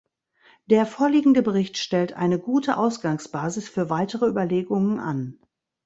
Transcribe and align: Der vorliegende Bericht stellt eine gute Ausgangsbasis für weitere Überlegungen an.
Der 0.65 0.87
vorliegende 0.87 1.43
Bericht 1.43 1.77
stellt 1.77 2.13
eine 2.13 2.39
gute 2.39 2.77
Ausgangsbasis 2.77 3.69
für 3.69 3.91
weitere 3.91 4.25
Überlegungen 4.25 4.99
an. 4.99 5.37